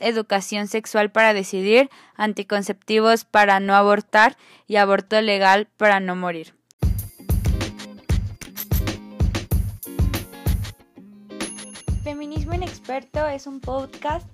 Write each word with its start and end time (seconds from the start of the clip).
educación 0.00 0.68
sexual 0.68 1.10
para 1.10 1.34
decidir, 1.34 1.90
anticonceptivos 2.16 3.24
para 3.24 3.60
no 3.60 3.74
abortar 3.74 4.36
y 4.66 4.76
aborto 4.76 5.20
legal 5.20 5.68
para 5.76 6.00
no 6.00 6.16
morir. 6.16 6.54
Feminismo 12.02 12.54
Inexperto 12.54 13.26
es 13.26 13.46
un 13.46 13.60
podcast 13.60 14.26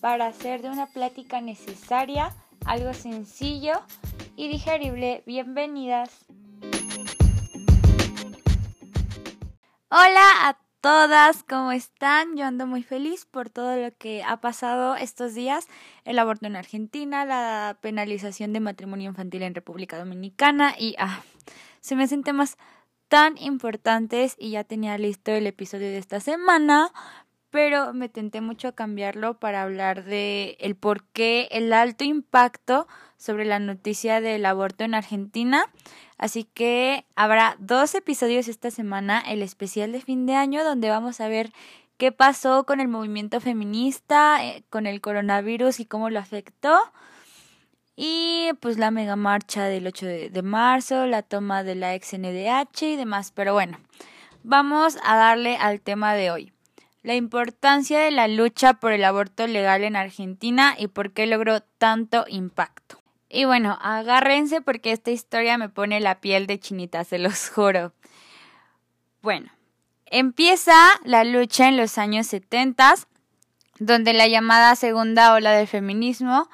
para 0.00 0.26
hacer 0.26 0.62
de 0.62 0.68
una 0.68 0.86
plática 0.86 1.40
necesaria 1.40 2.34
algo 2.66 2.92
sencillo 2.92 3.80
y 4.36 4.48
digerible. 4.48 5.22
Bienvenidas. 5.26 6.10
Hola 9.90 10.48
a 10.48 10.58
todas, 10.82 11.44
¿cómo 11.44 11.70
están? 11.70 12.36
Yo 12.36 12.44
ando 12.44 12.66
muy 12.66 12.82
feliz 12.82 13.24
por 13.24 13.48
todo 13.48 13.76
lo 13.76 13.96
que 13.96 14.24
ha 14.24 14.40
pasado 14.40 14.96
estos 14.96 15.32
días, 15.32 15.68
el 16.04 16.18
aborto 16.18 16.48
en 16.48 16.56
Argentina, 16.56 17.24
la 17.24 17.78
penalización 17.80 18.52
de 18.52 18.58
matrimonio 18.58 19.08
infantil 19.08 19.42
en 19.42 19.54
República 19.54 19.96
Dominicana 19.96 20.74
y 20.76 20.96
ah, 20.98 21.22
se 21.80 21.94
me 21.94 22.02
hacen 22.02 22.24
temas 22.24 22.58
tan 23.06 23.38
importantes 23.38 24.34
y 24.36 24.50
ya 24.50 24.64
tenía 24.64 24.98
listo 24.98 25.30
el 25.30 25.46
episodio 25.46 25.86
de 25.86 25.98
esta 25.98 26.18
semana, 26.18 26.90
pero 27.50 27.94
me 27.94 28.08
tenté 28.08 28.40
mucho 28.40 28.66
a 28.66 28.72
cambiarlo 28.72 29.38
para 29.38 29.62
hablar 29.62 30.02
de 30.02 30.56
el 30.58 30.74
por 30.74 31.04
qué 31.12 31.46
el 31.52 31.72
alto 31.72 32.02
impacto 32.02 32.88
sobre 33.22 33.44
la 33.44 33.58
noticia 33.58 34.20
del 34.20 34.44
aborto 34.44 34.84
en 34.84 34.94
Argentina 34.94 35.70
Así 36.22 36.44
que 36.44 37.04
habrá 37.16 37.56
dos 37.58 37.96
episodios 37.96 38.46
esta 38.46 38.70
semana, 38.70 39.20
el 39.26 39.42
especial 39.42 39.90
de 39.90 40.00
fin 40.00 40.24
de 40.24 40.36
año, 40.36 40.62
donde 40.62 40.88
vamos 40.88 41.20
a 41.20 41.26
ver 41.26 41.50
qué 41.96 42.12
pasó 42.12 42.62
con 42.62 42.78
el 42.78 42.86
movimiento 42.86 43.40
feminista, 43.40 44.44
eh, 44.46 44.62
con 44.70 44.86
el 44.86 45.00
coronavirus 45.00 45.80
y 45.80 45.84
cómo 45.84 46.10
lo 46.10 46.20
afectó. 46.20 46.78
Y 47.96 48.50
pues 48.60 48.78
la 48.78 48.92
mega 48.92 49.16
marcha 49.16 49.64
del 49.64 49.88
8 49.88 50.06
de, 50.06 50.42
marzo, 50.42 51.06
la 51.06 51.24
toma 51.24 51.64
de 51.64 51.74
la 51.74 51.96
ex 51.96 52.16
NDH 52.16 52.82
y 52.82 52.94
demás. 52.94 53.32
Pero 53.32 53.52
bueno, 53.52 53.80
vamos 54.44 54.98
a 55.04 55.16
darle 55.16 55.56
al 55.56 55.80
tema 55.80 56.14
de 56.14 56.30
hoy. 56.30 56.52
La 57.02 57.16
importancia 57.16 57.98
de 57.98 58.12
la 58.12 58.28
lucha 58.28 58.74
por 58.74 58.92
el 58.92 59.02
aborto 59.02 59.48
legal 59.48 59.82
en 59.82 59.96
Argentina 59.96 60.76
y 60.78 60.86
por 60.86 61.10
qué 61.10 61.26
logró 61.26 61.62
tanto 61.78 62.26
impacto. 62.28 63.01
Y 63.34 63.46
bueno, 63.46 63.78
agárrense 63.80 64.60
porque 64.60 64.92
esta 64.92 65.10
historia 65.10 65.56
me 65.56 65.70
pone 65.70 66.00
la 66.00 66.20
piel 66.20 66.46
de 66.46 66.60
chinita, 66.60 67.02
se 67.02 67.18
los 67.18 67.48
juro. 67.54 67.94
Bueno, 69.22 69.50
empieza 70.04 70.74
la 71.04 71.24
lucha 71.24 71.66
en 71.68 71.78
los 71.78 71.96
años 71.96 72.26
70, 72.26 72.94
donde 73.78 74.12
la 74.12 74.28
llamada 74.28 74.76
segunda 74.76 75.32
ola 75.32 75.52
del 75.52 75.66
feminismo 75.66 76.50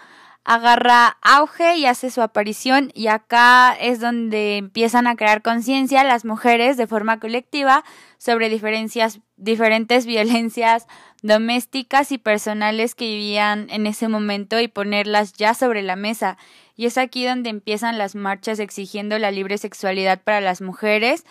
agarra 0.48 1.18
auge 1.20 1.76
y 1.76 1.84
hace 1.84 2.10
su 2.10 2.22
aparición 2.22 2.90
y 2.94 3.08
acá 3.08 3.76
es 3.78 4.00
donde 4.00 4.56
empiezan 4.56 5.06
a 5.06 5.14
crear 5.14 5.42
conciencia 5.42 6.02
las 6.04 6.24
mujeres 6.24 6.78
de 6.78 6.86
forma 6.86 7.20
colectiva 7.20 7.84
sobre 8.16 8.48
diferencias, 8.48 9.20
diferentes 9.36 10.06
violencias 10.06 10.86
domésticas 11.20 12.12
y 12.12 12.18
personales 12.18 12.94
que 12.94 13.04
vivían 13.04 13.68
en 13.68 13.86
ese 13.86 14.08
momento 14.08 14.58
y 14.58 14.68
ponerlas 14.68 15.34
ya 15.34 15.52
sobre 15.52 15.82
la 15.82 15.96
mesa. 15.96 16.38
Y 16.76 16.86
es 16.86 16.96
aquí 16.96 17.26
donde 17.26 17.50
empiezan 17.50 17.98
las 17.98 18.14
marchas 18.14 18.58
exigiendo 18.58 19.18
la 19.18 19.30
libre 19.30 19.58
sexualidad 19.58 20.22
para 20.22 20.40
las 20.40 20.62
mujeres. 20.62 21.26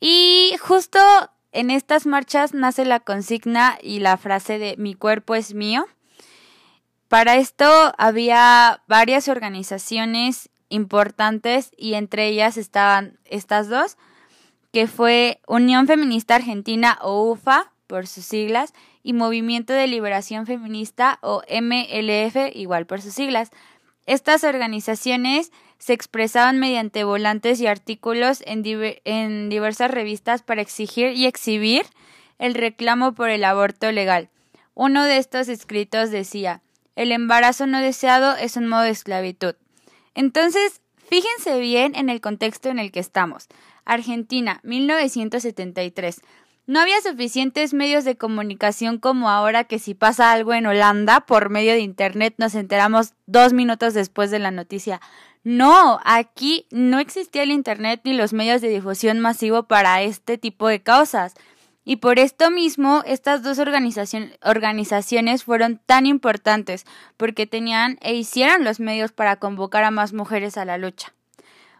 Y 0.00 0.56
justo 0.60 0.98
en 1.52 1.70
estas 1.70 2.04
marchas 2.04 2.52
nace 2.52 2.84
la 2.84 2.98
consigna 2.98 3.78
y 3.80 4.00
la 4.00 4.16
frase 4.16 4.58
de 4.58 4.74
mi 4.76 4.94
cuerpo 4.94 5.36
es 5.36 5.54
mío 5.54 5.86
para 7.16 7.36
esto 7.36 7.94
había 7.96 8.82
varias 8.88 9.28
organizaciones 9.28 10.50
importantes 10.68 11.70
y 11.74 11.94
entre 11.94 12.26
ellas 12.26 12.58
estaban 12.58 13.18
estas 13.24 13.70
dos, 13.70 13.96
que 14.70 14.86
fue 14.86 15.40
Unión 15.46 15.86
Feminista 15.86 16.34
Argentina 16.34 16.98
o 17.00 17.30
UFA 17.30 17.72
por 17.86 18.06
sus 18.06 18.26
siglas 18.26 18.74
y 19.02 19.14
Movimiento 19.14 19.72
de 19.72 19.86
Liberación 19.86 20.44
Feminista 20.44 21.18
o 21.22 21.40
MLF 21.48 22.54
igual 22.54 22.84
por 22.84 23.00
sus 23.00 23.14
siglas. 23.14 23.50
Estas 24.04 24.44
organizaciones 24.44 25.52
se 25.78 25.94
expresaban 25.94 26.58
mediante 26.58 27.02
volantes 27.04 27.62
y 27.62 27.66
artículos 27.66 28.42
en, 28.44 28.62
en 29.06 29.48
diversas 29.48 29.90
revistas 29.90 30.42
para 30.42 30.60
exigir 30.60 31.12
y 31.12 31.24
exhibir 31.24 31.86
el 32.38 32.52
reclamo 32.52 33.14
por 33.14 33.30
el 33.30 33.42
aborto 33.42 33.90
legal. 33.90 34.28
Uno 34.74 35.04
de 35.04 35.16
estos 35.16 35.48
escritos 35.48 36.10
decía 36.10 36.60
el 36.96 37.12
embarazo 37.12 37.66
no 37.66 37.80
deseado 37.80 38.36
es 38.36 38.56
un 38.56 38.66
modo 38.66 38.82
de 38.82 38.90
esclavitud. 38.90 39.54
Entonces, 40.14 40.80
fíjense 40.96 41.60
bien 41.60 41.94
en 41.94 42.08
el 42.08 42.20
contexto 42.20 42.70
en 42.70 42.78
el 42.78 42.90
que 42.90 43.00
estamos. 43.00 43.46
Argentina, 43.84 44.60
1973. 44.64 46.22
No 46.66 46.80
había 46.80 47.00
suficientes 47.00 47.74
medios 47.74 48.04
de 48.04 48.16
comunicación 48.16 48.98
como 48.98 49.30
ahora 49.30 49.64
que 49.64 49.78
si 49.78 49.94
pasa 49.94 50.32
algo 50.32 50.52
en 50.52 50.66
Holanda 50.66 51.20
por 51.20 51.48
medio 51.48 51.72
de 51.72 51.80
Internet 51.80 52.34
nos 52.38 52.56
enteramos 52.56 53.12
dos 53.26 53.52
minutos 53.52 53.94
después 53.94 54.32
de 54.32 54.40
la 54.40 54.50
noticia. 54.50 55.00
No, 55.44 56.00
aquí 56.04 56.66
no 56.72 56.98
existía 56.98 57.44
el 57.44 57.52
Internet 57.52 58.00
ni 58.02 58.14
los 58.14 58.32
medios 58.32 58.62
de 58.62 58.68
difusión 58.68 59.20
masivo 59.20 59.62
para 59.68 60.02
este 60.02 60.38
tipo 60.38 60.66
de 60.66 60.82
causas. 60.82 61.34
Y 61.88 61.96
por 61.96 62.18
esto 62.18 62.50
mismo, 62.50 63.04
estas 63.06 63.44
dos 63.44 63.60
organizaciones 63.60 65.44
fueron 65.44 65.80
tan 65.86 66.04
importantes, 66.04 66.84
porque 67.16 67.46
tenían 67.46 67.96
e 68.02 68.14
hicieron 68.14 68.64
los 68.64 68.80
medios 68.80 69.12
para 69.12 69.36
convocar 69.36 69.84
a 69.84 69.92
más 69.92 70.12
mujeres 70.12 70.58
a 70.58 70.64
la 70.64 70.78
lucha. 70.78 71.14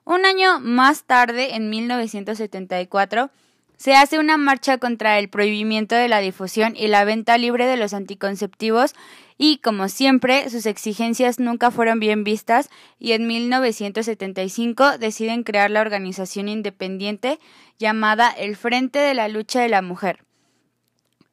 Un 0.05 0.25
año 0.25 0.61
más 0.61 1.03
tarde, 1.03 1.57
en 1.57 1.71
1974, 1.71 3.31
se 3.77 3.95
hace 3.95 4.19
una 4.19 4.37
marcha 4.37 4.79
contra 4.79 5.19
el 5.19 5.29
prohibimiento 5.29 5.95
de 5.95 6.09
la 6.09 6.21
difusión 6.21 6.75
y 6.77 6.89
la 6.89 7.05
venta 7.05 7.39
libre 7.39 7.67
de 7.67 7.77
los 7.77 7.95
anticonceptivos 7.95 8.95
y, 9.39 9.59
como 9.59 9.89
siempre, 9.89 10.49
sus 10.49 10.67
exigencias 10.67 11.39
nunca 11.39 11.71
fueron 11.71 12.01
bien 12.01 12.25
vistas 12.25 12.71
y 12.99 13.13
en 13.13 13.27
1975 13.27 14.99
deciden 14.99 15.43
crear 15.43 15.71
la 15.71 15.83
organización 15.83 16.49
independiente 16.49 17.39
llamada 17.79 18.31
el 18.31 18.57
Frente 18.57 18.99
de 18.99 19.15
la 19.15 19.29
Lucha 19.29 19.61
de 19.61 19.69
la 19.69 19.83
Mujer. 19.83 20.25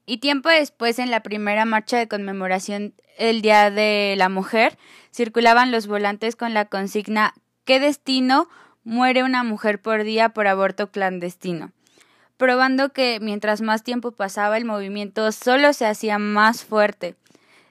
Y 0.06 0.18
tiempo 0.18 0.50
después, 0.50 1.00
en 1.00 1.12
la 1.12 1.22
primera 1.22 1.64
marcha 1.64 1.98
de 1.98 2.10
conmemoración 2.10 2.94
del 3.18 3.42
Día 3.42 3.72
de 3.72 4.16
la 4.18 4.28
Mujer, 4.28 4.78
circulaban 5.14 5.72
los 5.72 5.88
volantes 5.88 6.36
con 6.36 6.54
la 6.54 6.66
consigna 6.66 7.34
¿Qué 7.64 7.80
destino 7.80 8.50
muere 8.84 9.24
una 9.24 9.46
mujer 9.46 9.82
por 9.82 10.04
día 10.04 10.30
por 10.30 10.48
aborto 10.48 10.92
clandestino? 10.92 11.72
Probando 12.44 12.92
que 12.92 13.20
mientras 13.22 13.62
más 13.62 13.84
tiempo 13.84 14.12
pasaba 14.12 14.58
el 14.58 14.66
movimiento 14.66 15.32
solo 15.32 15.72
se 15.72 15.86
hacía 15.86 16.20
más 16.20 16.66
fuerte. 16.66 17.16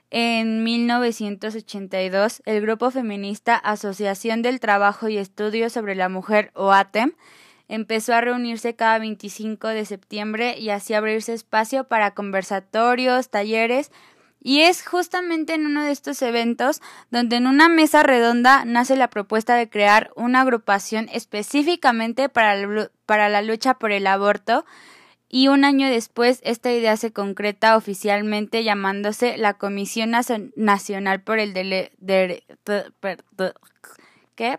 En 0.09 0.63
1982, 0.63 2.41
el 2.47 2.59
grupo 2.59 2.89
feminista 2.89 3.55
Asociación 3.55 4.41
del 4.41 4.59
Trabajo 4.59 5.09
y 5.09 5.17
Estudios 5.17 5.73
sobre 5.73 5.93
la 5.93 6.09
Mujer, 6.09 6.49
o 6.55 6.71
ATEM, 6.71 7.13
empezó 7.67 8.15
a 8.15 8.21
reunirse 8.21 8.75
cada 8.75 8.97
25 8.97 9.67
de 9.67 9.85
septiembre 9.85 10.57
y 10.57 10.71
así 10.71 10.95
abrirse 10.95 11.35
espacio 11.35 11.83
para 11.83 12.15
conversatorios, 12.15 13.29
talleres, 13.29 13.91
y 14.43 14.61
es 14.61 14.85
justamente 14.85 15.53
en 15.53 15.65
uno 15.65 15.83
de 15.83 15.91
estos 15.91 16.21
eventos 16.21 16.81
donde 17.09 17.37
en 17.37 17.47
una 17.47 17.69
mesa 17.69 18.03
redonda 18.03 18.65
nace 18.65 18.95
la 18.95 19.09
propuesta 19.09 19.55
de 19.55 19.69
crear 19.69 20.11
una 20.15 20.41
agrupación 20.41 21.09
específicamente 21.11 22.29
para, 22.29 22.89
para 23.05 23.29
la 23.29 23.41
lucha 23.41 23.73
por 23.75 23.91
el 23.91 24.05
aborto, 24.05 24.65
y 25.35 25.47
un 25.47 25.65
año 25.65 25.89
después 25.89 26.41
esta 26.43 26.71
idea 26.71 26.95
se 26.95 27.11
concreta 27.11 27.75
oficialmente 27.75 28.63
llamándose 28.63 29.35
la 29.35 29.55
Comisión 29.55 30.11
Nacional 30.55 31.21
por 31.23 31.39
el 31.39 31.53
Dele. 31.55 31.91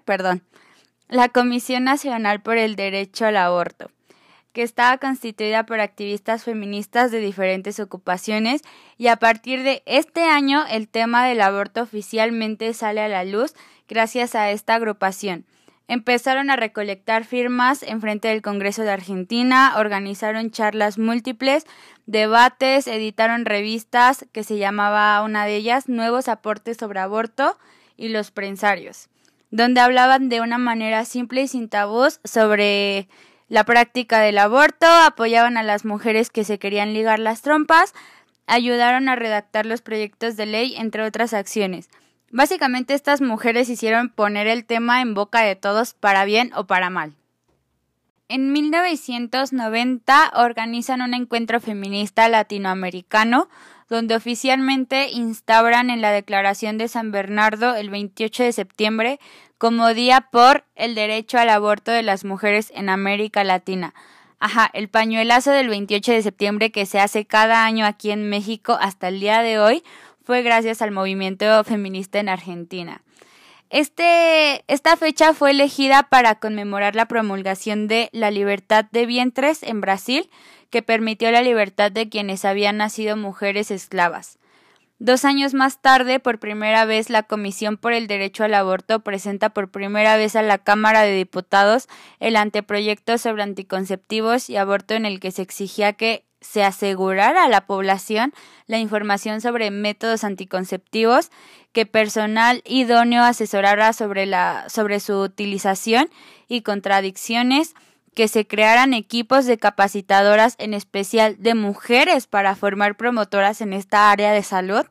Perdón. 0.04 0.42
La 1.06 1.28
Comisión 1.28 1.84
Nacional 1.84 2.42
por 2.42 2.58
el 2.58 2.74
Derecho 2.74 3.26
al 3.26 3.36
Aborto, 3.36 3.88
que 4.54 4.62
estaba 4.62 4.96
constituida 4.98 5.66
por 5.66 5.80
activistas 5.80 6.44
feministas 6.44 7.10
de 7.10 7.18
diferentes 7.18 7.80
ocupaciones 7.80 8.62
y 8.96 9.08
a 9.08 9.16
partir 9.16 9.64
de 9.64 9.82
este 9.84 10.22
año 10.22 10.64
el 10.70 10.88
tema 10.88 11.26
del 11.26 11.42
aborto 11.42 11.82
oficialmente 11.82 12.72
sale 12.72 13.00
a 13.02 13.08
la 13.08 13.24
luz 13.24 13.52
gracias 13.88 14.34
a 14.34 14.50
esta 14.50 14.76
agrupación. 14.76 15.44
Empezaron 15.88 16.50
a 16.50 16.56
recolectar 16.56 17.24
firmas 17.24 17.82
en 17.82 18.00
frente 18.00 18.28
del 18.28 18.40
Congreso 18.40 18.82
de 18.82 18.92
Argentina, 18.92 19.74
organizaron 19.76 20.50
charlas 20.50 20.98
múltiples, 20.98 21.66
debates, 22.06 22.86
editaron 22.86 23.44
revistas 23.44 24.24
que 24.32 24.44
se 24.44 24.56
llamaba 24.56 25.20
una 25.22 25.44
de 25.44 25.56
ellas 25.56 25.88
Nuevos 25.88 26.28
aportes 26.28 26.78
sobre 26.78 27.00
aborto 27.00 27.58
y 27.96 28.08
los 28.08 28.30
prensarios 28.30 29.08
donde 29.50 29.80
hablaban 29.80 30.28
de 30.28 30.40
una 30.40 30.58
manera 30.58 31.04
simple 31.04 31.42
y 31.42 31.46
sin 31.46 31.68
tabús 31.68 32.18
sobre 32.24 33.08
la 33.48 33.64
práctica 33.64 34.20
del 34.20 34.38
aborto, 34.38 34.86
apoyaban 34.86 35.56
a 35.56 35.62
las 35.62 35.84
mujeres 35.84 36.30
que 36.30 36.44
se 36.44 36.58
querían 36.58 36.94
ligar 36.94 37.18
las 37.18 37.42
trompas 37.42 37.92
ayudaron 38.46 39.08
a 39.08 39.16
redactar 39.16 39.66
los 39.66 39.82
proyectos 39.82 40.36
de 40.36 40.46
ley, 40.46 40.74
entre 40.76 41.02
otras 41.02 41.32
acciones. 41.32 41.88
Básicamente 42.30 42.94
estas 42.94 43.20
mujeres 43.20 43.68
hicieron 43.68 44.08
poner 44.08 44.46
el 44.46 44.64
tema 44.64 45.00
en 45.00 45.14
boca 45.14 45.42
de 45.42 45.56
todos 45.56 45.94
para 45.94 46.24
bien 46.24 46.52
o 46.54 46.66
para 46.66 46.90
mal. 46.90 47.14
En 48.28 48.52
1990 48.52 50.32
organizan 50.34 51.02
un 51.02 51.14
encuentro 51.14 51.60
feminista 51.60 52.28
latinoamericano 52.28 53.48
donde 53.88 54.16
oficialmente 54.16 55.10
instauran 55.10 55.90
en 55.90 56.00
la 56.00 56.10
Declaración 56.10 56.78
de 56.78 56.88
San 56.88 57.12
Bernardo 57.12 57.76
el 57.76 57.90
28 57.90 58.42
de 58.44 58.52
septiembre 58.52 59.20
como 59.58 59.94
Día 59.94 60.28
por 60.32 60.64
el 60.74 60.94
Derecho 60.94 61.38
al 61.38 61.48
Aborto 61.48 61.90
de 61.90 62.02
las 62.02 62.24
Mujeres 62.24 62.72
en 62.74 62.88
América 62.88 63.44
Latina. 63.44 63.94
Ajá, 64.38 64.70
el 64.74 64.88
pañuelazo 64.88 65.52
del 65.52 65.68
28 65.68 66.12
de 66.12 66.22
septiembre 66.22 66.70
que 66.70 66.86
se 66.86 67.00
hace 67.00 67.24
cada 67.24 67.64
año 67.64 67.86
aquí 67.86 68.10
en 68.10 68.28
México 68.28 68.76
hasta 68.80 69.08
el 69.08 69.20
día 69.20 69.42
de 69.42 69.58
hoy 69.58 69.82
fue 70.24 70.42
gracias 70.42 70.82
al 70.82 70.90
movimiento 70.90 71.64
feminista 71.64 72.18
en 72.18 72.28
Argentina. 72.28 73.02
Este, 73.70 74.64
esta 74.68 74.96
fecha 74.96 75.34
fue 75.34 75.50
elegida 75.50 76.04
para 76.04 76.36
conmemorar 76.36 76.94
la 76.94 77.06
promulgación 77.06 77.88
de 77.88 78.08
la 78.12 78.30
libertad 78.30 78.84
de 78.92 79.06
vientres 79.06 79.62
en 79.62 79.80
Brasil, 79.80 80.30
que 80.70 80.82
permitió 80.82 81.30
la 81.30 81.42
libertad 81.42 81.90
de 81.90 82.08
quienes 82.08 82.44
habían 82.44 82.76
nacido 82.76 83.16
mujeres 83.16 83.70
esclavas. 83.70 84.38
Dos 85.00 85.24
años 85.24 85.54
más 85.54 85.80
tarde, 85.80 86.20
por 86.20 86.38
primera 86.38 86.84
vez, 86.84 87.10
la 87.10 87.24
Comisión 87.24 87.76
por 87.76 87.92
el 87.92 88.06
Derecho 88.06 88.44
al 88.44 88.54
Aborto 88.54 89.00
presenta 89.00 89.50
por 89.50 89.70
primera 89.70 90.16
vez 90.16 90.36
a 90.36 90.42
la 90.42 90.58
Cámara 90.58 91.02
de 91.02 91.14
Diputados 91.14 91.88
el 92.20 92.36
anteproyecto 92.36 93.18
sobre 93.18 93.42
anticonceptivos 93.42 94.48
y 94.48 94.56
aborto 94.56 94.94
en 94.94 95.04
el 95.04 95.18
que 95.18 95.32
se 95.32 95.42
exigía 95.42 95.94
que 95.94 96.24
se 96.40 96.62
asegurara 96.62 97.44
a 97.44 97.48
la 97.48 97.66
población 97.66 98.32
la 98.66 98.78
información 98.78 99.40
sobre 99.40 99.70
métodos 99.70 100.22
anticonceptivos, 100.24 101.30
que 101.72 101.86
personal 101.86 102.62
idóneo 102.64 103.24
asesorara 103.24 103.92
sobre, 103.92 104.26
la, 104.26 104.68
sobre 104.68 105.00
su 105.00 105.20
utilización 105.20 106.08
y 106.46 106.60
contradicciones, 106.62 107.74
que 108.14 108.28
se 108.28 108.46
crearan 108.46 108.94
equipos 108.94 109.44
de 109.44 109.58
capacitadoras, 109.58 110.54
en 110.58 110.72
especial 110.72 111.36
de 111.38 111.54
mujeres, 111.54 112.26
para 112.26 112.56
formar 112.56 112.96
promotoras 112.96 113.60
en 113.60 113.72
esta 113.72 114.10
área 114.10 114.32
de 114.32 114.42
salud, 114.42 114.86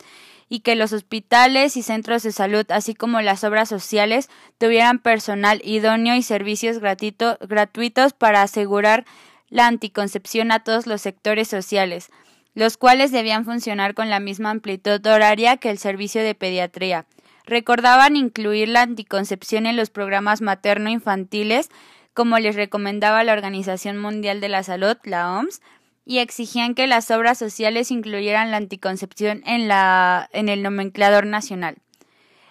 y 0.49 0.59
que 0.59 0.75
los 0.75 0.93
hospitales 0.93 1.77
y 1.77 1.81
centros 1.81 2.21
de 2.21 2.31
salud, 2.31 2.65
así 2.69 2.93
como 2.93 3.21
las 3.21 3.43
obras 3.43 3.69
sociales, 3.69 4.29
tuvieran 4.59 4.99
personal 4.99 5.61
idóneo 5.63 6.15
y 6.15 6.21
servicios 6.21 6.77
gratuitos 6.79 8.13
para 8.13 8.43
asegurar 8.43 9.05
la 9.49 9.65
anticoncepción 9.65 10.51
a 10.51 10.63
todos 10.63 10.85
los 10.85 11.01
sectores 11.01 11.47
sociales, 11.47 12.11
los 12.53 12.77
cuales 12.77 13.11
debían 13.11 13.45
funcionar 13.45 13.95
con 13.95 14.11
la 14.11 14.19
misma 14.19 14.51
amplitud 14.51 15.03
horaria 15.07 15.57
que 15.57 15.71
el 15.71 15.79
servicio 15.79 16.21
de 16.21 16.35
pediatría. 16.35 17.05
Recordaban 17.45 18.15
incluir 18.15 18.69
la 18.69 18.83
anticoncepción 18.83 19.65
en 19.65 19.75
los 19.75 19.89
programas 19.89 20.41
materno-infantiles, 20.41 21.69
como 22.13 22.39
les 22.39 22.55
recomendaba 22.55 23.23
la 23.23 23.33
Organización 23.33 23.97
Mundial 23.97 24.41
de 24.41 24.49
la 24.49 24.63
Salud, 24.63 24.97
la 25.03 25.37
OMS, 25.37 25.61
y 26.05 26.19
exigían 26.19 26.75
que 26.75 26.87
las 26.87 27.11
obras 27.11 27.37
sociales 27.37 27.91
incluyeran 27.91 28.51
la 28.51 28.57
anticoncepción 28.57 29.41
en, 29.45 29.67
la, 29.67 30.29
en 30.33 30.49
el 30.49 30.61
nomenclador 30.61 31.25
nacional. 31.25 31.77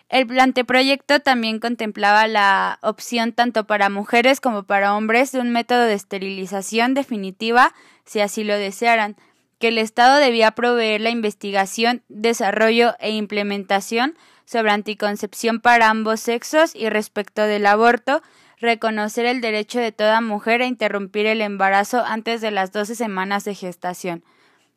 El 0.08 0.38
anteproyecto 0.38 1.20
también 1.20 1.58
contemplaba 1.58 2.26
la 2.26 2.78
opción 2.82 3.32
tanto 3.32 3.66
para 3.66 3.88
mujeres 3.88 4.40
como 4.40 4.64
para 4.64 4.94
hombres 4.94 5.32
de 5.32 5.40
un 5.40 5.52
método 5.52 5.84
de 5.84 5.94
esterilización 5.94 6.92
definitiva, 6.92 7.74
si 8.04 8.20
así 8.20 8.44
lo 8.44 8.56
desearan, 8.56 9.16
que 9.58 9.68
el 9.68 9.78
Estado 9.78 10.18
debía 10.18 10.50
proveer 10.50 11.00
la 11.00 11.10
investigación, 11.10 12.02
desarrollo 12.08 12.94
e 12.98 13.12
implementación 13.12 14.14
sobre 14.44 14.72
anticoncepción 14.72 15.60
para 15.60 15.88
ambos 15.88 16.20
sexos 16.20 16.74
y 16.74 16.90
respecto 16.90 17.42
del 17.42 17.64
aborto, 17.64 18.22
reconocer 18.62 19.26
el 19.26 19.40
derecho 19.40 19.80
de 19.80 19.92
toda 19.92 20.20
mujer 20.20 20.62
a 20.62 20.66
interrumpir 20.66 21.26
el 21.26 21.40
embarazo 21.40 22.02
antes 22.04 22.40
de 22.40 22.52
las 22.52 22.72
12 22.72 22.94
semanas 22.94 23.44
de 23.44 23.56
gestación. 23.56 24.24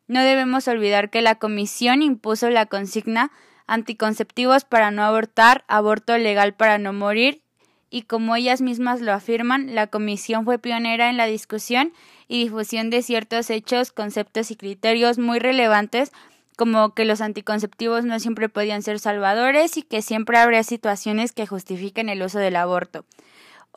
No 0.08 0.22
debemos 0.22 0.66
olvidar 0.68 1.08
que 1.08 1.22
la 1.22 1.36
Comisión 1.36 2.02
impuso 2.02 2.50
la 2.50 2.66
consigna 2.66 3.30
anticonceptivos 3.66 4.64
para 4.64 4.90
no 4.90 5.04
abortar, 5.04 5.64
aborto 5.68 6.18
legal 6.18 6.54
para 6.54 6.78
no 6.78 6.92
morir, 6.92 7.42
y 7.88 8.02
como 8.02 8.34
ellas 8.34 8.60
mismas 8.60 9.00
lo 9.00 9.12
afirman, 9.12 9.74
la 9.74 9.86
Comisión 9.86 10.44
fue 10.44 10.58
pionera 10.58 11.08
en 11.08 11.16
la 11.16 11.26
discusión 11.26 11.92
y 12.26 12.42
difusión 12.42 12.90
de 12.90 13.02
ciertos 13.02 13.50
hechos, 13.50 13.92
conceptos 13.92 14.50
y 14.50 14.56
criterios 14.56 15.18
muy 15.18 15.38
relevantes, 15.38 16.10
como 16.56 16.92
que 16.94 17.04
los 17.04 17.20
anticonceptivos 17.20 18.04
no 18.04 18.18
siempre 18.18 18.48
podían 18.48 18.82
ser 18.82 18.98
salvadores 18.98 19.76
y 19.76 19.82
que 19.82 20.02
siempre 20.02 20.38
habría 20.38 20.64
situaciones 20.64 21.32
que 21.32 21.46
justifiquen 21.46 22.08
el 22.08 22.22
uso 22.22 22.40
del 22.40 22.56
aborto. 22.56 23.04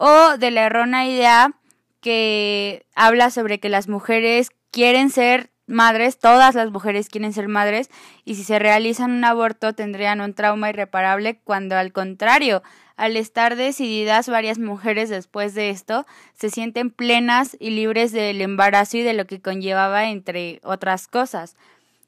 O 0.02 0.38
de 0.38 0.50
la 0.50 0.64
errónea 0.64 1.06
idea 1.06 1.52
que 2.00 2.86
habla 2.96 3.32
sobre 3.32 3.60
que 3.60 3.68
las 3.68 3.90
mujeres 3.90 4.50
quieren 4.72 5.10
ser 5.10 5.50
madres, 5.68 6.18
todas 6.18 6.56
las 6.56 6.72
mujeres 6.72 7.10
quieren 7.10 7.34
ser 7.34 7.50
madres 7.50 7.90
y 8.24 8.36
si 8.36 8.46
se 8.46 8.60
realizan 8.60 9.12
un 9.12 9.26
aborto 9.26 9.74
tendrían 9.74 10.22
un 10.22 10.34
trauma 10.34 10.70
irreparable 10.70 11.42
cuando 11.44 11.76
al 11.76 11.92
contrario, 11.92 12.64
al 12.96 13.18
estar 13.18 13.58
decididas 13.58 14.30
varias 14.30 14.58
mujeres 14.58 15.10
después 15.10 15.54
de 15.54 15.70
esto 15.70 16.06
se 16.34 16.50
sienten 16.50 16.92
plenas 16.92 17.58
y 17.60 17.72
libres 17.72 18.14
del 18.14 18.40
embarazo 18.40 19.00
y 19.00 19.02
de 19.02 19.14
lo 19.14 19.26
que 19.26 19.42
conllevaba 19.42 20.06
entre 20.06 20.62
otras 20.64 21.10
cosas. 21.10 21.58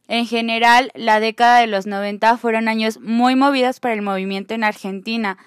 En 0.07 0.25
general, 0.25 0.91
la 0.95 1.19
década 1.19 1.59
de 1.59 1.67
los 1.67 1.87
90 1.87 2.37
fueron 2.37 2.69
años 2.69 3.01
muy 3.01 3.35
movidos 3.35 3.81
para 3.81 3.95
el 3.95 4.01
movimiento 4.01 4.53
en 4.53 4.63
Argentina, 4.63 5.37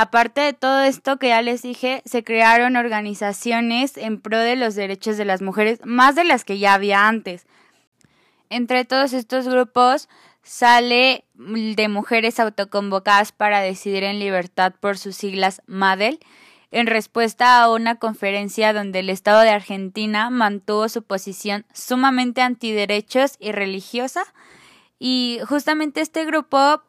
Aparte 0.00 0.42
de 0.42 0.52
todo 0.52 0.82
esto 0.82 1.16
que 1.16 1.30
ya 1.30 1.42
les 1.42 1.62
dije, 1.62 2.02
se 2.04 2.22
crearon 2.22 2.76
organizaciones 2.76 3.96
en 3.96 4.20
pro 4.20 4.38
de 4.38 4.54
los 4.54 4.76
derechos 4.76 5.16
de 5.16 5.24
las 5.24 5.42
mujeres, 5.42 5.80
más 5.82 6.14
de 6.14 6.22
las 6.22 6.44
que 6.44 6.60
ya 6.60 6.74
había 6.74 7.08
antes. 7.08 7.48
Entre 8.48 8.84
todos 8.84 9.12
estos 9.12 9.48
grupos 9.48 10.08
sale 10.44 11.24
de 11.34 11.88
mujeres 11.88 12.38
autoconvocadas 12.38 13.32
para 13.32 13.60
decidir 13.60 14.04
en 14.04 14.20
libertad 14.20 14.72
por 14.78 14.98
sus 14.98 15.16
siglas 15.16 15.62
MADEL, 15.66 16.20
en 16.70 16.86
respuesta 16.86 17.60
a 17.60 17.68
una 17.68 17.96
conferencia 17.96 18.72
donde 18.72 19.00
el 19.00 19.10
Estado 19.10 19.40
de 19.40 19.50
Argentina 19.50 20.30
mantuvo 20.30 20.88
su 20.88 21.02
posición 21.02 21.66
sumamente 21.74 22.40
antiderechos 22.40 23.34
y 23.40 23.50
religiosa. 23.50 24.22
Y 25.00 25.40
justamente 25.48 26.02
este 26.02 26.24
grupo 26.24 26.84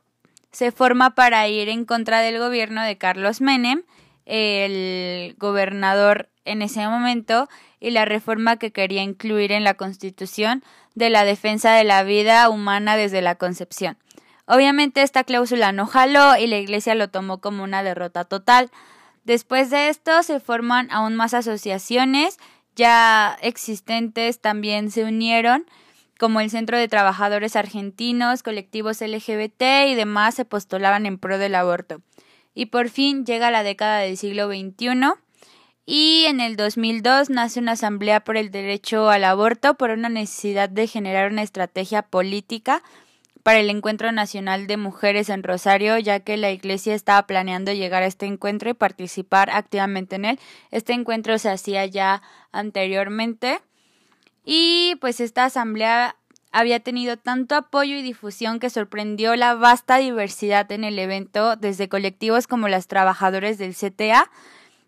se 0.51 0.71
forma 0.71 1.15
para 1.15 1.47
ir 1.47 1.69
en 1.69 1.85
contra 1.85 2.21
del 2.21 2.39
gobierno 2.39 2.83
de 2.83 2.97
Carlos 2.97 3.41
Menem, 3.41 3.83
el 4.25 5.35
gobernador 5.37 6.29
en 6.45 6.61
ese 6.61 6.87
momento, 6.87 7.49
y 7.79 7.91
la 7.91 8.05
reforma 8.05 8.57
que 8.57 8.71
quería 8.71 9.03
incluir 9.03 9.51
en 9.51 9.63
la 9.63 9.75
Constitución 9.75 10.63
de 10.95 11.09
la 11.09 11.23
defensa 11.23 11.73
de 11.73 11.83
la 11.83 12.03
vida 12.03 12.49
humana 12.49 12.97
desde 12.97 13.21
la 13.21 13.35
concepción. 13.35 13.97
Obviamente 14.45 15.03
esta 15.03 15.23
cláusula 15.23 15.71
no 15.71 15.85
jaló 15.85 16.35
y 16.35 16.47
la 16.47 16.57
Iglesia 16.57 16.95
lo 16.95 17.09
tomó 17.09 17.39
como 17.39 17.63
una 17.63 17.83
derrota 17.83 18.25
total. 18.25 18.71
Después 19.23 19.69
de 19.69 19.89
esto 19.89 20.23
se 20.23 20.39
forman 20.39 20.89
aún 20.91 21.15
más 21.15 21.33
asociaciones 21.35 22.39
ya 22.79 23.37
existentes 23.41 24.39
también 24.39 24.89
se 24.89 25.03
unieron 25.03 25.65
como 26.19 26.41
el 26.41 26.49
Centro 26.49 26.77
de 26.77 26.89
Trabajadores 26.89 27.55
Argentinos, 27.55 28.43
colectivos 28.43 28.99
LGBT 28.99 29.87
y 29.87 29.95
demás 29.95 30.35
se 30.35 30.43
postulaban 30.43 31.05
en 31.05 31.17
pro 31.17 31.37
del 31.37 31.55
aborto. 31.55 32.01
Y 32.53 32.67
por 32.67 32.89
fin 32.89 33.25
llega 33.25 33.49
la 33.51 33.63
década 33.63 33.99
del 33.99 34.17
siglo 34.17 34.47
XXI 34.47 35.13
y 35.85 36.25
en 36.25 36.41
el 36.41 36.57
2002 36.57 37.29
nace 37.29 37.61
una 37.61 37.71
asamblea 37.71 38.19
por 38.19 38.35
el 38.35 38.51
derecho 38.51 39.09
al 39.09 39.23
aborto 39.23 39.75
por 39.75 39.91
una 39.91 40.09
necesidad 40.09 40.67
de 40.67 40.87
generar 40.87 41.31
una 41.31 41.41
estrategia 41.41 42.01
política 42.01 42.83
para 43.41 43.59
el 43.59 43.69
Encuentro 43.69 44.11
Nacional 44.11 44.67
de 44.67 44.75
Mujeres 44.75 45.29
en 45.29 45.41
Rosario, 45.41 45.97
ya 45.97 46.19
que 46.19 46.35
la 46.35 46.51
Iglesia 46.51 46.95
estaba 46.95 47.25
planeando 47.27 47.71
llegar 47.71 48.03
a 48.03 48.07
este 48.07 48.25
encuentro 48.25 48.69
y 48.69 48.73
participar 48.73 49.49
activamente 49.49 50.17
en 50.17 50.25
él. 50.25 50.39
Este 50.69 50.91
encuentro 50.91 51.39
se 51.39 51.49
hacía 51.49 51.85
ya 51.85 52.21
anteriormente 52.51 53.61
y 54.51 54.95
pues 54.95 55.19
esta 55.19 55.45
asamblea 55.45 56.15
había 56.51 56.79
tenido 56.79 57.17
tanto 57.17 57.53
apoyo 57.53 57.95
y 57.95 58.01
difusión 58.01 58.59
que 58.59 58.71
sorprendió 58.71 59.35
la 59.35 59.53
vasta 59.53 59.97
diversidad 59.97 60.71
en 60.71 60.83
el 60.83 60.97
evento, 60.97 61.55
desde 61.55 61.87
colectivos 61.87 62.47
como 62.47 62.67
las 62.67 62.87
trabajadores 62.87 63.59
del 63.59 63.75
CTA, 63.75 64.31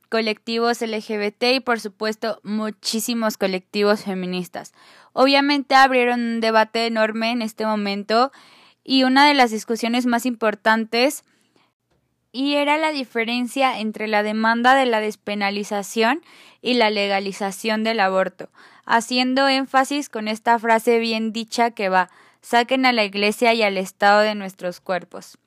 colectivos 0.09 0.81
LGBT 0.81 1.43
y 1.53 1.59
por 1.59 1.79
supuesto 1.79 2.39
muchísimos 2.41 3.37
colectivos 3.37 4.03
feministas. 4.03 4.73
Obviamente 5.13 5.75
abrieron 5.75 6.21
un 6.21 6.39
debate 6.39 6.87
enorme 6.87 7.29
en 7.29 7.43
este 7.43 7.63
momento 7.63 8.31
y 8.83 9.03
una 9.03 9.27
de 9.27 9.35
las 9.35 9.51
discusiones 9.51 10.07
más 10.07 10.25
importantes 10.25 11.23
y 12.31 12.55
era 12.55 12.77
la 12.77 12.91
diferencia 12.91 13.79
entre 13.79 14.07
la 14.07 14.23
demanda 14.23 14.75
de 14.75 14.85
la 14.85 15.01
despenalización 15.01 16.21
y 16.61 16.75
la 16.75 16.89
legalización 16.89 17.83
del 17.83 17.99
aborto, 17.99 18.49
haciendo 18.85 19.47
énfasis 19.47 20.09
con 20.09 20.27
esta 20.27 20.57
frase 20.59 20.99
bien 20.99 21.33
dicha 21.33 21.71
que 21.71 21.89
va 21.89 22.09
saquen 22.41 22.85
a 22.85 22.93
la 22.93 23.03
Iglesia 23.03 23.53
y 23.53 23.63
al 23.63 23.77
Estado 23.77 24.21
de 24.21 24.35
nuestros 24.35 24.79
cuerpos. 24.79 25.37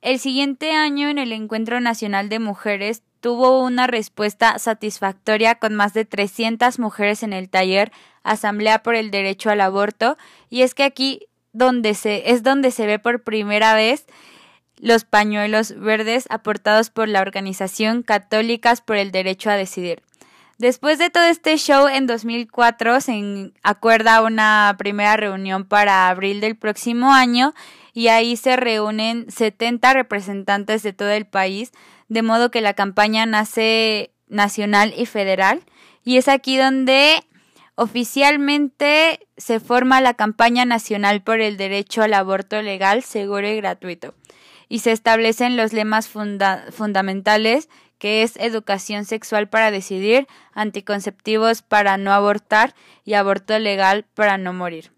El 0.00 0.18
siguiente 0.18 0.72
año, 0.72 1.08
en 1.08 1.18
el 1.18 1.32
Encuentro 1.32 1.80
Nacional 1.80 2.28
de 2.28 2.40
Mujeres, 2.40 3.02
tuvo 3.20 3.60
una 3.60 3.86
respuesta 3.86 4.58
satisfactoria 4.58 5.54
con 5.54 5.74
más 5.74 5.94
de 5.94 6.04
300 6.04 6.80
mujeres 6.80 7.22
en 7.22 7.32
el 7.32 7.48
taller 7.48 7.92
Asamblea 8.24 8.82
por 8.82 8.96
el 8.96 9.12
Derecho 9.12 9.50
al 9.50 9.60
Aborto, 9.60 10.16
y 10.50 10.62
es 10.62 10.74
que 10.74 10.82
aquí 10.82 11.28
donde 11.52 11.94
se, 11.94 12.32
es 12.32 12.42
donde 12.42 12.70
se 12.70 12.86
ve 12.86 12.98
por 12.98 13.22
primera 13.22 13.74
vez 13.74 14.06
los 14.82 15.04
pañuelos 15.04 15.78
verdes 15.78 16.26
aportados 16.28 16.90
por 16.90 17.08
la 17.08 17.20
Organización 17.20 18.02
Católicas 18.02 18.80
por 18.80 18.96
el 18.96 19.12
Derecho 19.12 19.48
a 19.48 19.54
Decidir. 19.54 20.02
Después 20.58 20.98
de 20.98 21.08
todo 21.08 21.24
este 21.24 21.56
show, 21.56 21.86
en 21.86 22.08
2004 22.08 23.00
se 23.00 23.52
acuerda 23.62 24.22
una 24.22 24.74
primera 24.78 25.16
reunión 25.16 25.64
para 25.64 26.08
abril 26.08 26.40
del 26.40 26.56
próximo 26.56 27.12
año 27.12 27.54
y 27.94 28.08
ahí 28.08 28.36
se 28.36 28.56
reúnen 28.56 29.30
70 29.30 29.94
representantes 29.94 30.82
de 30.82 30.92
todo 30.92 31.10
el 31.10 31.26
país, 31.26 31.70
de 32.08 32.22
modo 32.22 32.50
que 32.50 32.60
la 32.60 32.74
campaña 32.74 33.24
nace 33.24 34.10
nacional 34.26 34.92
y 34.96 35.06
federal. 35.06 35.62
Y 36.04 36.16
es 36.16 36.26
aquí 36.26 36.56
donde 36.56 37.22
oficialmente 37.76 39.28
se 39.36 39.60
forma 39.60 40.00
la 40.00 40.14
campaña 40.14 40.64
nacional 40.64 41.22
por 41.22 41.40
el 41.40 41.56
derecho 41.56 42.02
al 42.02 42.14
aborto 42.14 42.60
legal, 42.62 43.04
seguro 43.04 43.48
y 43.48 43.56
gratuito. 43.56 44.14
Y 44.72 44.78
se 44.78 44.90
establecen 44.90 45.58
los 45.58 45.74
lemas 45.74 46.08
fundamentales 46.08 47.68
que 47.98 48.22
es 48.22 48.38
educación 48.38 49.04
sexual 49.04 49.46
para 49.46 49.70
decidir, 49.70 50.26
anticonceptivos 50.54 51.60
para 51.60 51.98
no 51.98 52.10
abortar 52.10 52.74
y 53.04 53.12
aborto 53.12 53.58
legal 53.58 54.06
para 54.14 54.38
no 54.38 54.54
morir. 54.54 54.90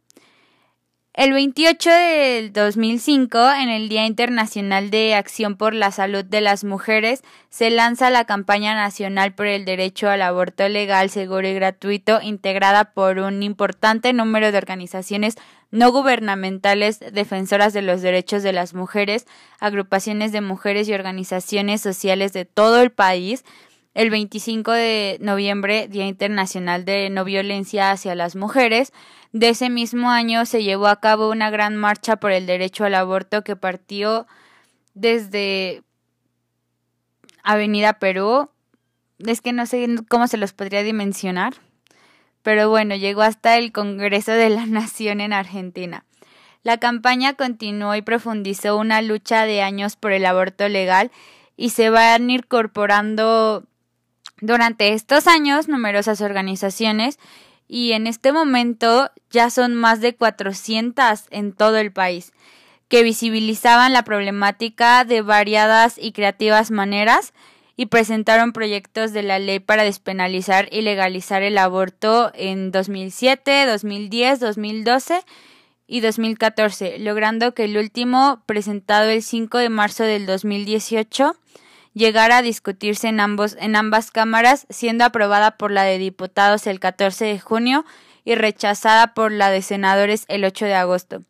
El 1.16 1.32
28 1.32 1.90
del 1.90 2.52
2005, 2.52 3.38
en 3.52 3.68
el 3.68 3.88
Día 3.88 4.04
Internacional 4.04 4.90
de 4.90 5.14
Acción 5.14 5.54
por 5.56 5.72
la 5.72 5.92
Salud 5.92 6.24
de 6.24 6.40
las 6.40 6.64
Mujeres, 6.64 7.22
se 7.50 7.70
lanza 7.70 8.10
la 8.10 8.24
campaña 8.24 8.74
nacional 8.74 9.32
por 9.32 9.46
el 9.46 9.64
derecho 9.64 10.10
al 10.10 10.22
aborto 10.22 10.68
legal, 10.68 11.10
seguro 11.10 11.46
y 11.46 11.54
gratuito, 11.54 12.20
integrada 12.20 12.94
por 12.94 13.20
un 13.20 13.44
importante 13.44 14.12
número 14.12 14.50
de 14.50 14.58
organizaciones 14.58 15.36
no 15.70 15.92
gubernamentales 15.92 16.98
defensoras 16.98 17.72
de 17.72 17.82
los 17.82 18.02
derechos 18.02 18.42
de 18.42 18.52
las 18.52 18.74
mujeres, 18.74 19.24
agrupaciones 19.60 20.32
de 20.32 20.40
mujeres 20.40 20.88
y 20.88 20.94
organizaciones 20.94 21.80
sociales 21.80 22.32
de 22.32 22.44
todo 22.44 22.82
el 22.82 22.90
país, 22.90 23.44
el 23.94 24.10
25 24.10 24.72
de 24.72 25.18
noviembre, 25.20 25.86
Día 25.88 26.06
Internacional 26.06 26.84
de 26.84 27.10
No 27.10 27.24
Violencia 27.24 27.92
hacia 27.92 28.16
las 28.16 28.34
Mujeres. 28.34 28.92
De 29.32 29.48
ese 29.48 29.70
mismo 29.70 30.10
año 30.10 30.44
se 30.46 30.64
llevó 30.64 30.88
a 30.88 31.00
cabo 31.00 31.30
una 31.30 31.50
gran 31.50 31.76
marcha 31.76 32.16
por 32.16 32.32
el 32.32 32.46
derecho 32.46 32.84
al 32.84 32.94
aborto 32.96 33.42
que 33.42 33.54
partió 33.54 34.26
desde 34.94 35.82
Avenida 37.44 38.00
Perú. 38.00 38.50
Es 39.18 39.40
que 39.40 39.52
no 39.52 39.64
sé 39.66 39.86
cómo 40.08 40.26
se 40.26 40.38
los 40.38 40.52
podría 40.52 40.82
dimensionar. 40.82 41.54
Pero 42.42 42.68
bueno, 42.68 42.96
llegó 42.96 43.22
hasta 43.22 43.56
el 43.56 43.70
Congreso 43.70 44.32
de 44.32 44.50
la 44.50 44.66
Nación 44.66 45.20
en 45.20 45.32
Argentina. 45.32 46.04
La 46.64 46.78
campaña 46.78 47.34
continuó 47.34 47.94
y 47.94 48.02
profundizó 48.02 48.76
una 48.76 49.02
lucha 49.02 49.44
de 49.44 49.62
años 49.62 49.96
por 49.96 50.12
el 50.12 50.26
aborto 50.26 50.68
legal 50.68 51.12
y 51.56 51.70
se 51.70 51.90
van 51.90 52.30
incorporando 52.30 53.64
durante 54.44 54.92
estos 54.92 55.26
años, 55.26 55.68
numerosas 55.68 56.20
organizaciones 56.20 57.18
y 57.66 57.92
en 57.92 58.06
este 58.06 58.30
momento 58.30 59.10
ya 59.30 59.48
son 59.48 59.74
más 59.74 60.00
de 60.00 60.14
400 60.14 61.24
en 61.30 61.52
todo 61.52 61.78
el 61.78 61.92
país 61.92 62.32
que 62.88 63.02
visibilizaban 63.02 63.92
la 63.92 64.04
problemática 64.04 65.04
de 65.04 65.22
variadas 65.22 65.96
y 65.98 66.12
creativas 66.12 66.70
maneras 66.70 67.32
y 67.76 67.86
presentaron 67.86 68.52
proyectos 68.52 69.12
de 69.12 69.22
la 69.22 69.38
ley 69.38 69.58
para 69.58 69.82
despenalizar 69.82 70.68
y 70.70 70.82
legalizar 70.82 71.42
el 71.42 71.58
aborto 71.58 72.30
en 72.34 72.70
2007, 72.70 73.66
2010, 73.66 74.40
2012 74.40 75.24
y 75.86 76.00
2014, 76.00 76.98
logrando 76.98 77.52
que 77.54 77.64
el 77.64 77.76
último, 77.76 78.42
presentado 78.46 79.08
el 79.08 79.22
5 79.22 79.58
de 79.58 79.70
marzo 79.70 80.04
del 80.04 80.26
2018, 80.26 81.34
llegara 81.94 82.38
a 82.38 82.42
discutirse 82.42 83.08
en, 83.08 83.20
ambos, 83.20 83.56
en 83.58 83.76
ambas 83.76 84.10
cámaras, 84.10 84.66
siendo 84.68 85.04
aprobada 85.04 85.56
por 85.56 85.70
la 85.70 85.84
de 85.84 85.98
diputados 85.98 86.66
el 86.66 86.80
14 86.80 87.24
de 87.24 87.40
junio 87.40 87.84
y 88.24 88.34
rechazada 88.34 89.14
por 89.14 89.32
la 89.32 89.50
de 89.50 89.62
senadores 89.62 90.24
el 90.28 90.44
8 90.44 90.66
de 90.66 90.74
agosto. 90.74 91.22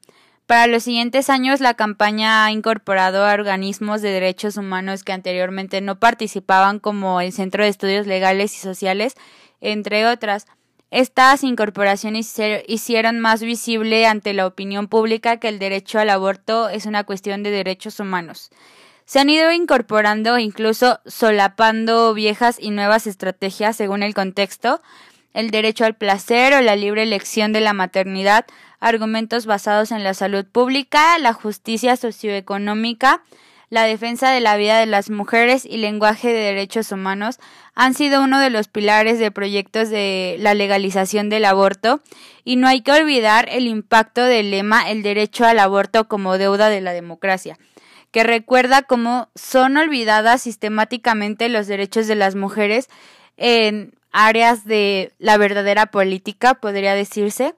Para 0.46 0.66
los 0.66 0.82
siguientes 0.82 1.30
años, 1.30 1.60
la 1.60 1.72
campaña 1.72 2.44
ha 2.44 2.50
incorporado 2.50 3.24
a 3.24 3.32
organismos 3.32 4.02
de 4.02 4.10
derechos 4.10 4.58
humanos 4.58 5.02
que 5.02 5.12
anteriormente 5.12 5.80
no 5.80 5.98
participaban, 5.98 6.80
como 6.80 7.22
el 7.22 7.32
Centro 7.32 7.64
de 7.64 7.70
Estudios 7.70 8.06
Legales 8.06 8.54
y 8.54 8.58
Sociales, 8.58 9.14
entre 9.62 10.06
otras. 10.06 10.46
Estas 10.90 11.42
incorporaciones 11.44 12.36
hicieron 12.68 13.20
más 13.20 13.42
visible 13.42 14.06
ante 14.06 14.34
la 14.34 14.46
opinión 14.46 14.86
pública 14.86 15.38
que 15.38 15.48
el 15.48 15.58
derecho 15.58 15.98
al 15.98 16.10
aborto 16.10 16.68
es 16.68 16.84
una 16.84 17.04
cuestión 17.04 17.42
de 17.42 17.50
derechos 17.50 17.98
humanos. 17.98 18.50
Se 19.06 19.20
han 19.20 19.28
ido 19.28 19.52
incorporando, 19.52 20.38
incluso 20.38 21.00
solapando 21.04 22.14
viejas 22.14 22.56
y 22.58 22.70
nuevas 22.70 23.06
estrategias 23.06 23.76
según 23.76 24.02
el 24.02 24.14
contexto, 24.14 24.80
el 25.34 25.50
derecho 25.50 25.84
al 25.84 25.94
placer 25.94 26.54
o 26.54 26.62
la 26.62 26.74
libre 26.74 27.02
elección 27.02 27.52
de 27.52 27.60
la 27.60 27.74
maternidad, 27.74 28.46
argumentos 28.80 29.44
basados 29.44 29.90
en 29.90 30.04
la 30.04 30.14
salud 30.14 30.46
pública, 30.46 31.18
la 31.18 31.34
justicia 31.34 31.96
socioeconómica, 31.96 33.22
la 33.68 33.84
defensa 33.84 34.30
de 34.30 34.40
la 34.40 34.56
vida 34.56 34.78
de 34.78 34.86
las 34.86 35.10
mujeres 35.10 35.66
y 35.66 35.78
lenguaje 35.78 36.28
de 36.28 36.40
derechos 36.40 36.92
humanos 36.92 37.40
han 37.74 37.94
sido 37.94 38.22
uno 38.22 38.38
de 38.38 38.50
los 38.50 38.68
pilares 38.68 39.18
de 39.18 39.32
proyectos 39.32 39.90
de 39.90 40.36
la 40.38 40.54
legalización 40.54 41.28
del 41.28 41.44
aborto. 41.44 42.00
Y 42.44 42.56
no 42.56 42.68
hay 42.68 42.82
que 42.82 42.92
olvidar 42.92 43.48
el 43.50 43.66
impacto 43.66 44.22
del 44.22 44.52
lema 44.52 44.88
el 44.90 45.02
derecho 45.02 45.44
al 45.44 45.58
aborto 45.58 46.06
como 46.06 46.38
deuda 46.38 46.68
de 46.68 46.82
la 46.82 46.92
democracia 46.92 47.58
que 48.14 48.22
recuerda 48.22 48.82
cómo 48.82 49.28
son 49.34 49.76
olvidadas 49.76 50.42
sistemáticamente 50.42 51.48
los 51.48 51.66
derechos 51.66 52.06
de 52.06 52.14
las 52.14 52.36
mujeres 52.36 52.88
en 53.36 53.92
áreas 54.12 54.64
de 54.64 55.12
la 55.18 55.36
verdadera 55.36 55.86
política, 55.86 56.54
podría 56.54 56.94
decirse. 56.94 57.56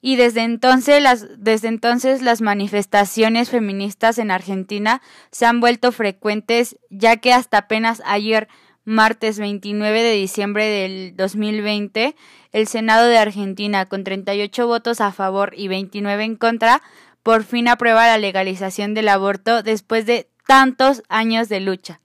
Y 0.00 0.14
desde 0.14 0.42
entonces, 0.42 1.02
las, 1.02 1.26
desde 1.42 1.66
entonces 1.66 2.22
las 2.22 2.40
manifestaciones 2.40 3.50
feministas 3.50 4.18
en 4.18 4.30
Argentina 4.30 5.02
se 5.32 5.46
han 5.46 5.58
vuelto 5.58 5.90
frecuentes, 5.90 6.78
ya 6.90 7.16
que 7.16 7.32
hasta 7.32 7.58
apenas 7.58 8.00
ayer, 8.06 8.46
martes 8.84 9.40
29 9.40 10.00
de 10.00 10.12
diciembre 10.12 10.66
del 10.66 11.16
2020, 11.16 12.14
el 12.52 12.68
Senado 12.68 13.08
de 13.08 13.18
Argentina, 13.18 13.86
con 13.86 14.04
38 14.04 14.64
votos 14.64 15.00
a 15.00 15.10
favor 15.10 15.54
y 15.56 15.66
29 15.66 16.22
en 16.22 16.36
contra, 16.36 16.82
por 17.22 17.44
fin 17.44 17.68
aprueba 17.68 18.06
la 18.06 18.18
legalización 18.18 18.94
del 18.94 19.08
aborto 19.08 19.62
después 19.62 20.06
de 20.06 20.28
tantos 20.46 21.02
años 21.08 21.48
de 21.48 21.60
lucha, 21.60 22.00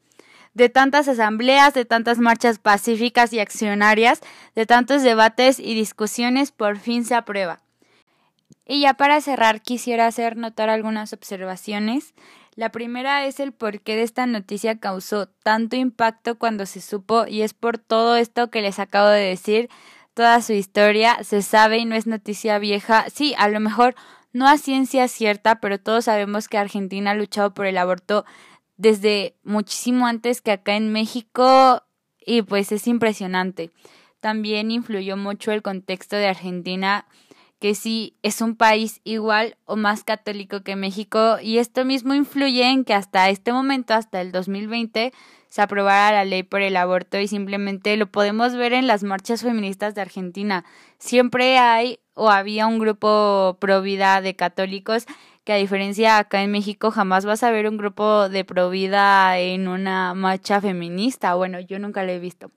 de 0.53 0.69
tantas 0.69 1.07
asambleas, 1.07 1.73
de 1.73 1.85
tantas 1.85 2.19
marchas 2.19 2.59
pacíficas 2.59 3.33
y 3.33 3.39
accionarias, 3.39 4.21
de 4.55 4.65
tantos 4.65 5.01
debates 5.01 5.59
y 5.59 5.73
discusiones, 5.73 6.51
por 6.51 6.77
fin 6.77 7.05
se 7.05 7.15
aprueba. 7.15 7.61
Y 8.65 8.81
ya 8.81 8.93
para 8.93 9.21
cerrar 9.21 9.61
quisiera 9.61 10.07
hacer 10.07 10.37
notar 10.37 10.69
algunas 10.69 11.13
observaciones. 11.13 12.13
La 12.55 12.69
primera 12.69 13.25
es 13.25 13.39
el 13.39 13.51
por 13.51 13.81
qué 13.81 13.95
de 13.95 14.03
esta 14.03 14.25
noticia 14.25 14.79
causó 14.79 15.27
tanto 15.27 15.75
impacto 15.75 16.37
cuando 16.37 16.65
se 16.65 16.81
supo 16.81 17.25
y 17.27 17.41
es 17.41 17.53
por 17.53 17.77
todo 17.77 18.15
esto 18.15 18.49
que 18.49 18.61
les 18.61 18.79
acabo 18.79 19.07
de 19.07 19.21
decir, 19.21 19.69
toda 20.13 20.41
su 20.41 20.53
historia 20.53 21.23
se 21.23 21.41
sabe 21.41 21.79
y 21.79 21.85
no 21.85 21.95
es 21.95 22.07
noticia 22.07 22.59
vieja. 22.59 23.05
Sí, 23.13 23.33
a 23.37 23.47
lo 23.47 23.59
mejor 23.59 23.95
no 24.33 24.47
a 24.47 24.57
ciencia 24.57 25.07
cierta, 25.07 25.61
pero 25.61 25.79
todos 25.79 26.05
sabemos 26.05 26.47
que 26.47 26.57
Argentina 26.57 27.11
ha 27.11 27.15
luchado 27.15 27.53
por 27.53 27.67
el 27.67 27.77
aborto 27.77 28.25
desde 28.75 29.37
muchísimo 29.43 30.07
antes 30.07 30.41
que 30.41 30.51
acá 30.51 30.75
en 30.75 30.91
México 30.91 31.83
y 32.25 32.41
pues 32.41 32.71
es 32.71 32.87
impresionante. 32.87 33.71
También 34.19 34.71
influyó 34.71 35.17
mucho 35.17 35.51
el 35.51 35.61
contexto 35.61 36.15
de 36.15 36.27
Argentina, 36.27 37.05
que 37.59 37.75
sí 37.75 38.17
es 38.23 38.41
un 38.41 38.55
país 38.55 38.99
igual 39.03 39.57
o 39.65 39.75
más 39.75 40.03
católico 40.03 40.63
que 40.63 40.75
México 40.75 41.37
y 41.41 41.59
esto 41.59 41.85
mismo 41.85 42.13
influye 42.13 42.69
en 42.69 42.83
que 42.83 42.93
hasta 42.93 43.29
este 43.29 43.53
momento, 43.53 43.93
hasta 43.93 44.19
el 44.19 44.31
2020, 44.31 45.13
se 45.47 45.61
aprobara 45.61 46.11
la 46.11 46.25
ley 46.25 46.43
por 46.43 46.61
el 46.61 46.75
aborto 46.75 47.19
y 47.19 47.27
simplemente 47.27 47.95
lo 47.95 48.07
podemos 48.07 48.55
ver 48.55 48.73
en 48.73 48.87
las 48.87 49.03
marchas 49.03 49.43
feministas 49.43 49.93
de 49.93 50.01
Argentina. 50.01 50.65
Siempre 50.97 51.57
hay 51.57 51.99
o 52.13 52.29
había 52.29 52.67
un 52.67 52.79
grupo 52.79 53.57
pro 53.59 53.81
vida 53.81 54.21
de 54.21 54.35
católicos 54.35 55.05
que 55.43 55.53
a 55.53 55.57
diferencia 55.57 56.17
acá 56.17 56.41
en 56.41 56.51
México 56.51 56.91
jamás 56.91 57.25
vas 57.25 57.43
a 57.43 57.51
ver 57.51 57.67
un 57.67 57.77
grupo 57.77 58.29
de 58.29 58.45
pro 58.45 58.69
vida 58.69 59.37
en 59.39 59.67
una 59.67 60.13
marcha 60.13 60.61
feminista. 60.61 61.35
Bueno, 61.35 61.59
yo 61.59 61.79
nunca 61.79 62.03
lo 62.03 62.11
he 62.11 62.19
visto. 62.19 62.51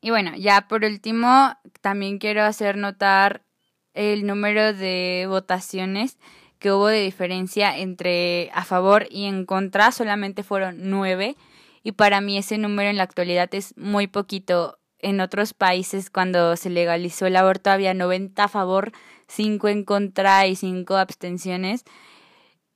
Y 0.00 0.10
bueno, 0.10 0.32
ya 0.36 0.66
por 0.68 0.84
último, 0.84 1.54
también 1.80 2.18
quiero 2.18 2.42
hacer 2.42 2.76
notar 2.76 3.42
el 3.94 4.26
número 4.26 4.72
de 4.72 5.26
votaciones 5.28 6.18
que 6.58 6.72
hubo 6.72 6.88
de 6.88 7.02
diferencia 7.02 7.76
entre 7.76 8.50
a 8.54 8.64
favor 8.64 9.06
y 9.10 9.24
en 9.24 9.46
contra, 9.46 9.92
solamente 9.92 10.42
fueron 10.42 10.90
nueve 10.90 11.36
y 11.82 11.92
para 11.92 12.20
mí 12.20 12.36
ese 12.36 12.58
número 12.58 12.90
en 12.90 12.98
la 12.98 13.04
actualidad 13.04 13.48
es 13.54 13.76
muy 13.76 14.06
poquito. 14.06 14.79
En 15.02 15.20
otros 15.20 15.54
países 15.54 16.10
cuando 16.10 16.56
se 16.56 16.70
legalizó 16.70 17.26
el 17.26 17.36
aborto 17.36 17.70
había 17.70 17.94
90 17.94 18.44
a 18.44 18.48
favor, 18.48 18.92
5 19.28 19.68
en 19.68 19.84
contra 19.84 20.46
y 20.46 20.56
5 20.56 20.96
abstenciones. 20.96 21.84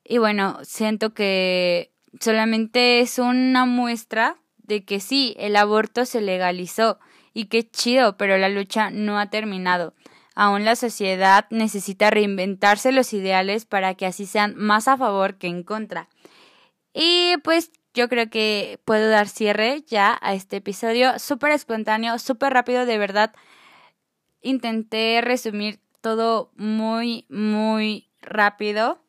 Y 0.05 0.19
bueno, 0.19 0.59
siento 0.63 1.15
que 1.15 1.93
solamente 2.21 3.01
es 3.01 3.19
una 3.19 3.67
muestra 3.67 4.37
de 4.59 4.85
que 4.85 5.01
sí, 5.01 5.35
el 5.39 5.57
aborto 5.57 6.07
se 6.07 6.21
legalizó 6.21 6.99
y 7.33 7.47
qué 7.47 7.69
chido, 7.69 8.17
pero 8.17 8.39
la 8.39 8.49
lucha 8.49 8.91
no 8.91 9.19
ha 9.19 9.29
terminado. 9.31 9.95
Aún 10.35 10.65
la 10.65 10.77
sociedad 10.77 11.47
necesita 11.51 12.11
reinventarse 12.11 12.93
los 12.93 13.13
ideales 13.13 13.67
para 13.67 13.95
que 13.95 14.07
así 14.07 14.27
sean 14.27 14.55
más 14.57 14.89
a 14.89 14.97
favor 14.97 15.37
que 15.37 15.47
en 15.47 15.63
contra. 15.63 16.09
Y 16.93 17.37
pues 17.45 17.71
yo 17.95 18.09
creo 18.09 18.29
que 18.29 18.81
puedo 18.85 19.09
dar 19.09 19.29
cierre 19.29 19.83
ya 19.87 20.19
a 20.21 20.35
este 20.35 20.57
episodio. 20.57 21.19
Súper 21.19 21.53
espontáneo, 21.53 22.19
súper 22.19 22.53
rápido, 22.53 22.85
de 22.87 22.99
verdad. 22.99 23.33
Intenté 24.43 25.21
resumir 25.23 25.81
todo 26.01 26.51
muy, 26.57 27.25
muy 27.31 28.11
rápido. 28.21 29.01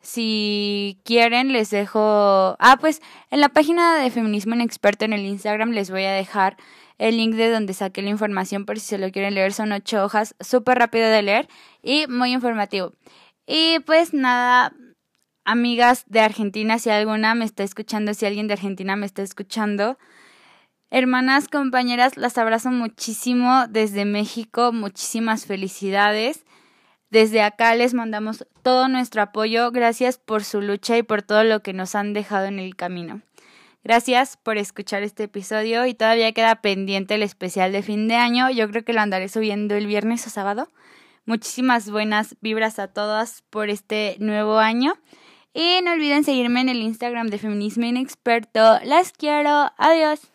Si 0.00 1.00
quieren, 1.04 1.52
les 1.52 1.70
dejo. 1.70 2.56
Ah, 2.58 2.76
pues 2.80 3.00
en 3.30 3.40
la 3.40 3.48
página 3.48 3.96
de 3.98 4.10
Feminismo 4.10 4.54
en 4.54 4.60
Experto 4.60 5.04
en 5.04 5.12
el 5.12 5.24
Instagram 5.24 5.70
les 5.70 5.90
voy 5.90 6.04
a 6.04 6.12
dejar 6.12 6.56
el 6.98 7.16
link 7.16 7.34
de 7.34 7.50
donde 7.50 7.72
saqué 7.72 8.02
la 8.02 8.10
información 8.10 8.66
por 8.66 8.80
si 8.80 8.86
se 8.86 8.98
lo 8.98 9.10
quieren 9.12 9.34
leer. 9.34 9.52
Son 9.52 9.70
ocho 9.70 10.04
hojas, 10.04 10.34
súper 10.40 10.78
rápido 10.78 11.08
de 11.08 11.22
leer 11.22 11.48
y 11.82 12.06
muy 12.08 12.32
informativo. 12.32 12.92
Y 13.46 13.78
pues 13.80 14.12
nada, 14.12 14.72
amigas 15.44 16.04
de 16.06 16.20
Argentina, 16.20 16.78
si 16.78 16.90
alguna 16.90 17.34
me 17.34 17.44
está 17.44 17.62
escuchando, 17.62 18.14
si 18.14 18.26
alguien 18.26 18.46
de 18.46 18.54
Argentina 18.54 18.96
me 18.96 19.06
está 19.06 19.22
escuchando. 19.22 19.98
Hermanas, 20.90 21.48
compañeras, 21.48 22.16
las 22.16 22.36
abrazo 22.38 22.70
muchísimo 22.70 23.66
desde 23.68 24.04
México, 24.04 24.72
muchísimas 24.72 25.46
felicidades. 25.46 26.44
Desde 27.10 27.42
acá 27.42 27.74
les 27.74 27.94
mandamos 27.94 28.46
todo 28.62 28.88
nuestro 28.88 29.22
apoyo, 29.22 29.70
gracias 29.70 30.18
por 30.18 30.44
su 30.44 30.60
lucha 30.60 30.96
y 30.96 31.02
por 31.02 31.22
todo 31.22 31.44
lo 31.44 31.62
que 31.62 31.72
nos 31.72 31.94
han 31.94 32.12
dejado 32.12 32.46
en 32.46 32.58
el 32.58 32.76
camino. 32.76 33.22
Gracias 33.84 34.36
por 34.36 34.58
escuchar 34.58 35.02
este 35.02 35.24
episodio 35.24 35.86
y 35.86 35.94
todavía 35.94 36.32
queda 36.32 36.62
pendiente 36.62 37.16
el 37.16 37.22
especial 37.22 37.72
de 37.72 37.82
fin 37.82 38.06
de 38.06 38.14
año, 38.14 38.48
yo 38.50 38.68
creo 38.68 38.84
que 38.84 38.92
lo 38.92 39.00
andaré 39.00 39.28
subiendo 39.28 39.74
el 39.74 39.86
viernes 39.86 40.26
o 40.26 40.30
sábado. 40.30 40.68
Muchísimas 41.24 41.90
buenas 41.90 42.36
vibras 42.40 42.78
a 42.78 42.88
todas 42.88 43.42
por 43.50 43.70
este 43.70 44.16
nuevo 44.18 44.58
año. 44.58 44.94
Y 45.54 45.80
no 45.82 45.92
olviden 45.92 46.24
seguirme 46.24 46.62
en 46.62 46.70
el 46.70 46.82
Instagram 46.82 47.28
de 47.28 47.38
Feminismo 47.38 47.84
Inexperto. 47.84 48.78
Las 48.84 49.12
quiero. 49.12 49.70
Adiós. 49.76 50.31